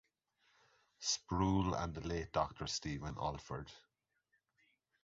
Sproul 0.97 1.75
and 1.75 1.93
the 1.93 2.01
late 2.01 2.31
Doctor 2.33 2.65
Stephen 2.65 3.13
Olford. 3.17 3.67